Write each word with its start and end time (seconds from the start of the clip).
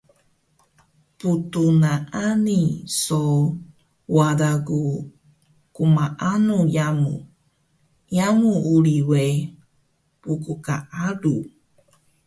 Ptnaani 1.19 2.59
so 3.03 3.21
wada 4.15 4.51
ku 4.67 4.79
gmaalu 5.75 6.59
yamu, 6.75 7.13
yamu 8.15 8.51
uri 8.75 8.97
we 9.09 9.25
pggaalu 10.21 11.35